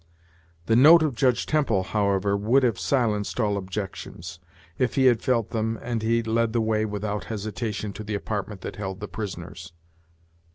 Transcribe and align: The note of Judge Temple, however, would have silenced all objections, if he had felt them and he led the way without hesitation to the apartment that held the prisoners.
The 0.65 0.75
note 0.75 1.03
of 1.03 1.13
Judge 1.13 1.45
Temple, 1.45 1.83
however, 1.83 2.35
would 2.35 2.63
have 2.63 2.79
silenced 2.79 3.39
all 3.39 3.55
objections, 3.55 4.39
if 4.79 4.95
he 4.95 5.05
had 5.05 5.21
felt 5.21 5.51
them 5.51 5.77
and 5.79 6.01
he 6.01 6.23
led 6.23 6.53
the 6.53 6.59
way 6.61 6.85
without 6.85 7.25
hesitation 7.25 7.93
to 7.93 8.03
the 8.03 8.15
apartment 8.15 8.61
that 8.61 8.77
held 8.77 8.99
the 8.99 9.07
prisoners. 9.07 9.73